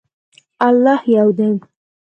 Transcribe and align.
الله 0.69 0.99
یو 1.15 1.27
دی 1.37 1.49